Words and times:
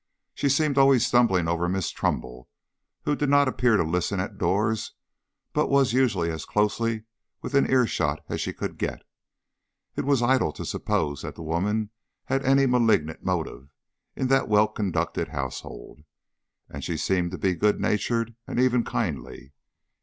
She 0.33 0.49
seemed 0.49 0.79
always 0.79 1.05
stumbling 1.05 1.47
over 1.47 1.69
Miss 1.69 1.91
Trumbull, 1.91 2.49
who 3.03 3.15
did 3.15 3.29
not 3.29 3.47
appear 3.47 3.77
to 3.77 3.83
listen 3.83 4.19
at 4.19 4.39
doors 4.39 4.93
but 5.53 5.67
was 5.69 5.93
usually 5.93 6.31
as 6.31 6.43
closely 6.43 7.03
within 7.43 7.69
ear 7.69 7.85
shot 7.85 8.19
as 8.27 8.41
she 8.41 8.51
could 8.51 8.79
get. 8.79 9.03
It 9.95 10.03
was 10.03 10.23
idle 10.23 10.53
to 10.53 10.65
suppose 10.65 11.21
that 11.21 11.35
the 11.35 11.43
woman 11.43 11.91
had 12.25 12.43
any 12.43 12.65
malignant 12.65 13.23
motive 13.23 13.69
in 14.15 14.25
that 14.29 14.47
well 14.47 14.67
conducted 14.69 15.27
household, 15.27 15.99
and 16.67 16.83
she 16.83 16.97
seemed 16.97 17.29
to 17.29 17.37
be 17.37 17.53
good 17.53 17.79
natured 17.79 18.33
and 18.47 18.59
even 18.59 18.83
kindly. 18.83 19.53